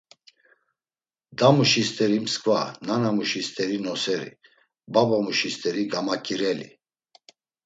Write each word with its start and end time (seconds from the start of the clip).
Damuşi 1.39 1.83
steri 1.89 2.19
mskva, 2.25 2.59
nanamuşi 2.87 3.41
steri 3.47 3.77
noseri, 3.85 4.29
babamuşi 4.93 5.49
steri 5.55 5.83
gamaǩireli... 5.91 6.69